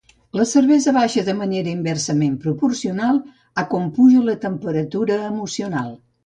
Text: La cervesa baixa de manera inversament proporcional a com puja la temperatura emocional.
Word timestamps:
La 0.39 0.45
cervesa 0.51 0.93
baixa 0.95 1.23
de 1.27 1.35
manera 1.41 1.69
inversament 1.73 2.39
proporcional 2.45 3.21
a 3.63 3.67
com 3.75 3.93
puja 3.99 4.25
la 4.31 4.37
temperatura 4.47 5.21
emocional. 5.29 5.95